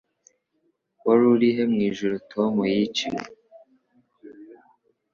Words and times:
Wari 1.05 1.23
urihe 1.33 1.63
mwijoro 1.71 2.15
Tom 2.31 2.53
yiciwe 2.73 3.23